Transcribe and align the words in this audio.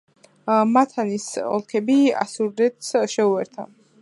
მითანის 0.77 1.27
ოლქები 1.57 1.99
ასურეთს 2.25 2.93
შეუერთა. 3.17 3.73